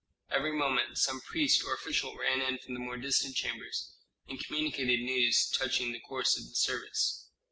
Every 0.31 0.51
moment 0.51 0.97
some 0.97 1.21
priest 1.21 1.63
or 1.63 1.75
official 1.75 2.17
ran 2.17 2.41
in 2.41 2.57
from 2.57 2.73
the 2.73 2.79
more 2.79 2.97
distant 2.97 3.35
chambers 3.35 3.93
and 4.27 4.43
communicated 4.43 5.01
news 5.01 5.47
touching 5.51 5.91
the 5.91 5.99
course 5.99 6.39
of 6.39 6.49
the 6.49 6.55
service. 6.55 7.27